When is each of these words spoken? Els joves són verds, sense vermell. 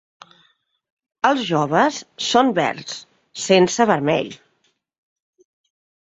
Els 1.29 1.41
joves 1.49 1.99
són 2.27 2.49
verds, 2.59 2.95
sense 3.41 3.87
vermell. 3.91 4.31